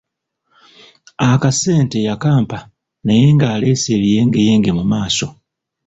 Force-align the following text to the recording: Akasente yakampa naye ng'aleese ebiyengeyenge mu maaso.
Akasente 1.29 1.97
yakampa 2.07 2.57
naye 3.05 3.25
ng'aleese 3.35 3.89
ebiyengeyenge 3.97 4.71
mu 4.77 4.83
maaso. 4.91 5.27